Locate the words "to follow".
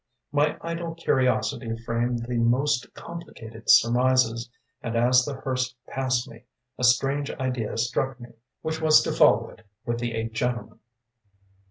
9.03-9.49